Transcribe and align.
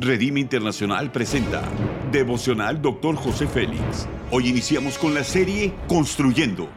Redime 0.00 0.38
Internacional 0.38 1.10
presenta 1.10 1.68
Devocional 2.12 2.80
Dr. 2.80 3.16
José 3.16 3.48
Félix. 3.48 4.06
Hoy 4.30 4.46
iniciamos 4.46 4.96
con 4.96 5.12
la 5.12 5.24
serie 5.24 5.74
Construyendo. 5.88 6.68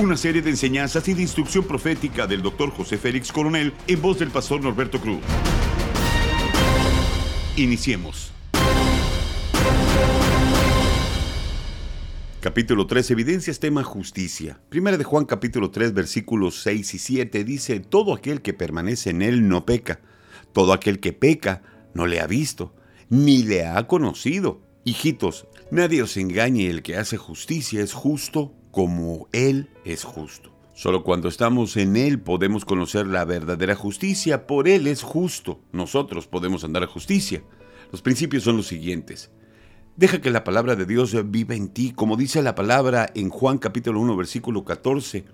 Una 0.00 0.16
serie 0.16 0.40
de 0.40 0.48
enseñanzas 0.48 1.06
y 1.08 1.12
de 1.12 1.20
instrucción 1.20 1.64
profética 1.64 2.26
del 2.26 2.40
Dr. 2.40 2.70
José 2.70 2.96
Félix 2.96 3.30
Coronel 3.30 3.74
en 3.86 4.00
voz 4.00 4.20
del 4.20 4.30
pastor 4.30 4.62
Norberto 4.62 5.02
Cruz. 5.02 5.20
Iniciemos. 7.56 8.32
Capítulo 12.40 12.86
3. 12.86 13.10
Evidencias 13.10 13.60
tema 13.60 13.84
justicia. 13.84 14.58
Primera 14.70 14.96
de 14.96 15.04
Juan 15.04 15.26
capítulo 15.26 15.70
3 15.70 15.92
versículos 15.92 16.62
6 16.62 16.94
y 16.94 16.98
7 16.98 17.44
dice, 17.44 17.80
Todo 17.80 18.14
aquel 18.14 18.40
que 18.40 18.54
permanece 18.54 19.10
en 19.10 19.20
él 19.20 19.46
no 19.46 19.66
peca. 19.66 20.00
Todo 20.52 20.72
aquel 20.72 21.00
que 21.00 21.12
peca 21.12 21.62
no 21.94 22.06
le 22.06 22.20
ha 22.20 22.26
visto, 22.26 22.74
ni 23.08 23.42
le 23.42 23.66
ha 23.66 23.86
conocido. 23.86 24.60
Hijitos, 24.84 25.46
nadie 25.70 26.02
os 26.02 26.16
engañe, 26.16 26.68
el 26.68 26.82
que 26.82 26.96
hace 26.96 27.16
justicia 27.16 27.82
es 27.82 27.92
justo 27.92 28.54
como 28.70 29.28
él 29.32 29.70
es 29.84 30.04
justo. 30.04 30.52
Solo 30.74 31.04
cuando 31.04 31.28
estamos 31.28 31.76
en 31.76 31.96
Él 31.96 32.18
podemos 32.18 32.64
conocer 32.64 33.06
la 33.06 33.24
verdadera 33.26 33.74
justicia. 33.74 34.46
Por 34.46 34.68
Él 34.68 34.86
es 34.86 35.02
justo. 35.02 35.60
Nosotros 35.70 36.26
podemos 36.26 36.64
andar 36.64 36.82
a 36.82 36.86
justicia. 36.86 37.44
Los 37.92 38.00
principios 38.00 38.42
son 38.42 38.56
los 38.56 38.66
siguientes. 38.66 39.30
Deja 39.96 40.22
que 40.22 40.30
la 40.30 40.44
palabra 40.44 40.74
de 40.74 40.86
Dios 40.86 41.14
viva 41.30 41.54
en 41.54 41.68
ti, 41.68 41.92
como 41.92 42.16
dice 42.16 42.42
la 42.42 42.54
palabra 42.54 43.10
en 43.14 43.28
Juan 43.28 43.58
capítulo 43.58 44.00
1 44.00 44.16
versículo 44.16 44.64
14, 44.64 45.26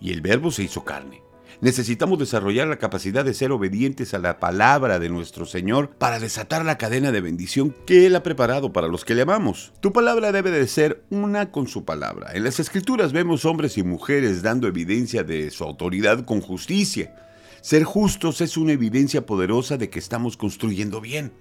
y 0.00 0.12
el 0.12 0.22
verbo 0.22 0.50
se 0.50 0.62
hizo 0.62 0.82
carne. 0.82 1.20
Necesitamos 1.60 2.18
desarrollar 2.18 2.68
la 2.68 2.78
capacidad 2.78 3.24
de 3.24 3.34
ser 3.34 3.52
obedientes 3.52 4.14
a 4.14 4.18
la 4.18 4.38
palabra 4.38 4.98
de 4.98 5.08
nuestro 5.08 5.46
Señor 5.46 5.90
para 5.98 6.20
desatar 6.20 6.64
la 6.64 6.78
cadena 6.78 7.12
de 7.12 7.20
bendición 7.20 7.74
que 7.86 8.06
Él 8.06 8.14
ha 8.16 8.22
preparado 8.22 8.72
para 8.72 8.88
los 8.88 9.04
que 9.04 9.14
le 9.14 9.22
amamos. 9.22 9.72
Tu 9.80 9.92
palabra 9.92 10.30
debe 10.32 10.50
de 10.50 10.66
ser 10.68 11.02
una 11.10 11.50
con 11.50 11.66
su 11.66 11.84
palabra. 11.84 12.32
En 12.34 12.44
las 12.44 12.60
escrituras 12.60 13.12
vemos 13.12 13.44
hombres 13.44 13.76
y 13.78 13.82
mujeres 13.82 14.42
dando 14.42 14.68
evidencia 14.68 15.24
de 15.24 15.50
su 15.50 15.64
autoridad 15.64 16.24
con 16.24 16.40
justicia. 16.40 17.14
Ser 17.60 17.84
justos 17.84 18.40
es 18.40 18.56
una 18.56 18.72
evidencia 18.72 19.26
poderosa 19.26 19.76
de 19.76 19.90
que 19.90 19.98
estamos 19.98 20.36
construyendo 20.36 21.00
bien. 21.00 21.32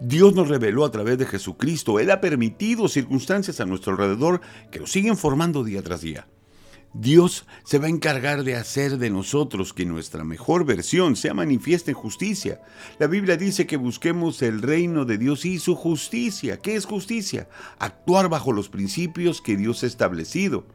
Dios 0.00 0.34
nos 0.34 0.48
reveló 0.48 0.84
a 0.84 0.90
través 0.90 1.18
de 1.18 1.26
Jesucristo. 1.26 1.98
Él 1.98 2.10
ha 2.10 2.20
permitido 2.20 2.88
circunstancias 2.88 3.60
a 3.60 3.66
nuestro 3.66 3.92
alrededor 3.92 4.40
que 4.70 4.80
nos 4.80 4.90
siguen 4.90 5.16
formando 5.16 5.64
día 5.64 5.82
tras 5.82 6.00
día. 6.00 6.26
Dios 6.92 7.46
se 7.62 7.78
va 7.78 7.86
a 7.86 7.90
encargar 7.90 8.42
de 8.42 8.56
hacer 8.56 8.98
de 8.98 9.10
nosotros 9.10 9.72
que 9.72 9.86
nuestra 9.86 10.24
mejor 10.24 10.64
versión 10.64 11.14
sea 11.14 11.34
manifiesta 11.34 11.92
en 11.92 11.96
justicia. 11.96 12.60
La 12.98 13.06
Biblia 13.06 13.36
dice 13.36 13.66
que 13.66 13.76
busquemos 13.76 14.42
el 14.42 14.60
reino 14.60 15.04
de 15.04 15.16
Dios 15.16 15.44
y 15.44 15.60
su 15.60 15.76
justicia. 15.76 16.56
¿Qué 16.58 16.74
es 16.74 16.86
justicia? 16.86 17.48
Actuar 17.78 18.28
bajo 18.28 18.52
los 18.52 18.68
principios 18.68 19.40
que 19.40 19.56
Dios 19.56 19.84
ha 19.84 19.86
establecido. 19.86 20.66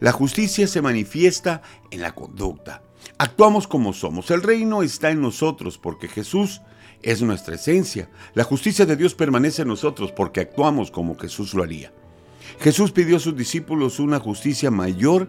La 0.00 0.10
justicia 0.10 0.66
se 0.66 0.82
manifiesta 0.82 1.62
en 1.92 2.00
la 2.00 2.16
conducta. 2.16 2.82
Actuamos 3.16 3.68
como 3.68 3.92
somos. 3.92 4.32
El 4.32 4.42
reino 4.42 4.82
está 4.82 5.12
en 5.12 5.20
nosotros 5.20 5.78
porque 5.78 6.08
Jesús 6.08 6.62
es 7.00 7.22
nuestra 7.22 7.54
esencia. 7.54 8.10
La 8.34 8.42
justicia 8.42 8.86
de 8.86 8.96
Dios 8.96 9.14
permanece 9.14 9.62
en 9.62 9.68
nosotros 9.68 10.10
porque 10.10 10.40
actuamos 10.40 10.90
como 10.90 11.16
Jesús 11.16 11.54
lo 11.54 11.62
haría. 11.62 11.92
Jesús 12.58 12.90
pidió 12.90 13.18
a 13.18 13.20
sus 13.20 13.36
discípulos 13.36 14.00
una 14.00 14.18
justicia 14.18 14.70
mayor 14.72 15.28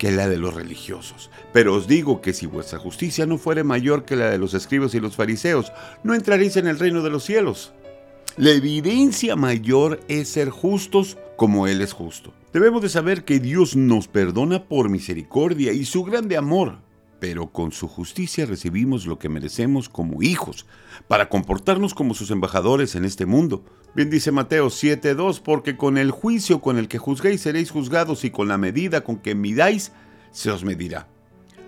que 0.00 0.10
la 0.10 0.30
de 0.30 0.38
los 0.38 0.54
religiosos. 0.54 1.30
Pero 1.52 1.74
os 1.74 1.86
digo 1.86 2.22
que 2.22 2.32
si 2.32 2.46
vuestra 2.46 2.78
justicia 2.78 3.26
no 3.26 3.36
fuere 3.36 3.64
mayor 3.64 4.06
que 4.06 4.16
la 4.16 4.30
de 4.30 4.38
los 4.38 4.54
escribas 4.54 4.94
y 4.94 5.00
los 5.00 5.14
fariseos, 5.14 5.72
no 6.02 6.14
entraréis 6.14 6.56
en 6.56 6.66
el 6.66 6.78
reino 6.78 7.02
de 7.02 7.10
los 7.10 7.22
cielos. 7.22 7.74
La 8.38 8.48
evidencia 8.48 9.36
mayor 9.36 10.00
es 10.08 10.30
ser 10.30 10.48
justos 10.48 11.18
como 11.36 11.66
Él 11.66 11.82
es 11.82 11.92
justo. 11.92 12.32
Debemos 12.54 12.80
de 12.80 12.88
saber 12.88 13.26
que 13.26 13.40
Dios 13.40 13.76
nos 13.76 14.08
perdona 14.08 14.64
por 14.64 14.88
misericordia 14.88 15.74
y 15.74 15.84
su 15.84 16.02
grande 16.02 16.38
amor 16.38 16.78
pero 17.20 17.52
con 17.52 17.70
su 17.70 17.86
justicia 17.86 18.46
recibimos 18.46 19.06
lo 19.06 19.18
que 19.18 19.28
merecemos 19.28 19.88
como 19.88 20.22
hijos, 20.22 20.66
para 21.06 21.28
comportarnos 21.28 21.94
como 21.94 22.14
sus 22.14 22.30
embajadores 22.30 22.94
en 22.94 23.04
este 23.04 23.26
mundo. 23.26 23.64
Bien 23.94 24.10
dice 24.10 24.32
Mateo 24.32 24.68
7:2, 24.68 25.40
porque 25.40 25.76
con 25.76 25.98
el 25.98 26.10
juicio 26.10 26.60
con 26.60 26.78
el 26.78 26.88
que 26.88 26.98
juzguéis 26.98 27.42
seréis 27.42 27.70
juzgados 27.70 28.24
y 28.24 28.30
con 28.30 28.48
la 28.48 28.58
medida 28.58 29.02
con 29.02 29.18
que 29.18 29.34
midáis 29.34 29.92
se 30.32 30.50
os 30.50 30.64
medirá. 30.64 31.08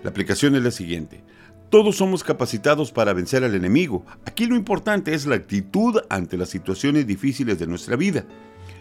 La 0.03 0.09
aplicación 0.09 0.55
es 0.55 0.63
la 0.63 0.71
siguiente. 0.71 1.23
Todos 1.69 1.97
somos 1.97 2.23
capacitados 2.23 2.91
para 2.91 3.13
vencer 3.13 3.43
al 3.43 3.55
enemigo. 3.55 4.05
Aquí 4.25 4.45
lo 4.45 4.55
importante 4.55 5.13
es 5.13 5.25
la 5.25 5.35
actitud 5.35 5.99
ante 6.09 6.37
las 6.37 6.49
situaciones 6.49 7.07
difíciles 7.07 7.57
de 7.57 7.67
nuestra 7.67 7.95
vida. 7.95 8.25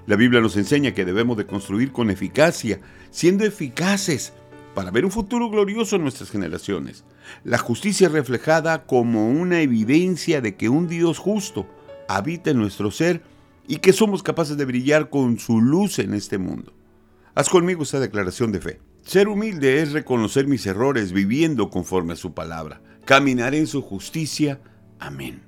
La 0.06 0.16
Biblia 0.16 0.40
nos 0.40 0.56
enseña 0.56 0.92
que 0.92 1.04
debemos 1.04 1.36
de 1.36 1.46
construir 1.46 1.92
con 1.92 2.10
eficacia, 2.10 2.80
siendo 3.10 3.44
eficaces 3.44 4.34
para 4.74 4.90
ver 4.90 5.04
un 5.04 5.10
futuro 5.10 5.50
glorioso 5.50 5.96
en 5.96 6.02
nuestras 6.02 6.30
generaciones. 6.30 7.04
La 7.44 7.58
justicia 7.58 8.08
reflejada 8.08 8.84
como 8.86 9.28
una 9.28 9.60
evidencia 9.60 10.40
de 10.40 10.56
que 10.56 10.68
un 10.68 10.88
Dios 10.88 11.18
justo 11.18 11.66
habita 12.08 12.50
en 12.50 12.58
nuestro 12.58 12.90
ser 12.90 13.22
y 13.66 13.76
que 13.76 13.92
somos 13.92 14.22
capaces 14.22 14.56
de 14.56 14.64
brillar 14.64 15.10
con 15.10 15.38
su 15.38 15.60
luz 15.60 15.98
en 15.98 16.14
este 16.14 16.38
mundo. 16.38 16.72
Haz 17.34 17.48
conmigo 17.48 17.82
esta 17.82 18.00
declaración 18.00 18.52
de 18.52 18.60
fe. 18.60 18.80
Ser 19.02 19.28
humilde 19.28 19.82
es 19.82 19.92
reconocer 19.92 20.46
mis 20.46 20.66
errores 20.66 21.12
viviendo 21.12 21.70
conforme 21.70 22.12
a 22.12 22.16
su 22.16 22.34
palabra. 22.34 22.80
Caminar 23.04 23.54
en 23.54 23.66
su 23.66 23.82
justicia. 23.82 24.60
Amén. 24.98 25.42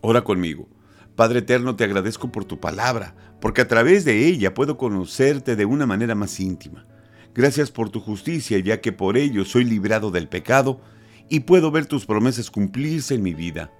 Ora 0.00 0.22
conmigo. 0.22 0.68
Padre 1.16 1.38
eterno, 1.38 1.76
te 1.76 1.84
agradezco 1.84 2.32
por 2.32 2.44
tu 2.44 2.58
palabra, 2.58 3.14
porque 3.40 3.60
a 3.60 3.68
través 3.68 4.04
de 4.04 4.26
ella 4.26 4.52
puedo 4.52 4.76
conocerte 4.76 5.54
de 5.54 5.64
una 5.64 5.86
manera 5.86 6.14
más 6.14 6.40
íntima. 6.40 6.86
Gracias 7.34 7.70
por 7.70 7.90
tu 7.90 8.00
justicia, 8.00 8.58
ya 8.60 8.80
que 8.80 8.92
por 8.92 9.16
ello 9.16 9.44
soy 9.44 9.64
librado 9.64 10.10
del 10.10 10.28
pecado 10.28 10.80
y 11.28 11.40
puedo 11.40 11.70
ver 11.70 11.86
tus 11.86 12.06
promesas 12.06 12.50
cumplirse 12.50 13.14
en 13.14 13.22
mi 13.22 13.34
vida. 13.34 13.72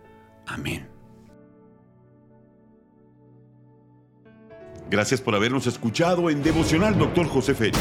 Amén. 0.47 0.89
Gracias 4.91 5.21
por 5.21 5.35
habernos 5.35 5.67
escuchado 5.67 6.31
en 6.31 6.43
Devocional 6.43 6.99
Dr. 6.99 7.27
José 7.27 7.55
Félix. 7.55 7.79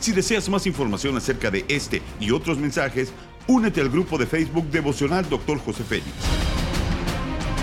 Si 0.00 0.12
deseas 0.12 0.48
más 0.48 0.66
información 0.66 1.16
acerca 1.16 1.50
de 1.50 1.64
este 1.68 2.02
y 2.20 2.30
otros 2.30 2.58
mensajes, 2.58 3.12
únete 3.46 3.80
al 3.80 3.88
grupo 3.88 4.18
de 4.18 4.26
Facebook 4.26 4.68
Devocional 4.70 5.28
Dr. 5.28 5.58
José 5.58 5.84
Félix. 5.84 6.10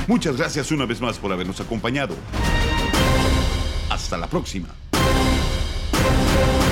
Muchas 0.08 0.38
gracias 0.38 0.72
una 0.72 0.86
vez 0.86 1.00
más 1.02 1.20
por 1.20 1.32
habernos 1.32 1.60
acompañado. 1.62 2.16
Hasta 3.90 4.18
la 4.18 4.28
próxima. 4.28 4.70
Thank 6.14 6.66
you. 6.66 6.71